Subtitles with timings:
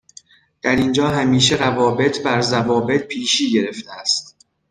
[0.61, 4.35] در اینجا همیشه روابط بر ضوابط پیشی گرفته است